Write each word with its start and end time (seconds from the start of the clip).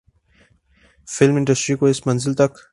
film 1.07 1.35
industry 1.35 1.75
کو 1.75 1.85
اس 1.85 2.05
منزل 2.07 2.33
تک 2.33 2.57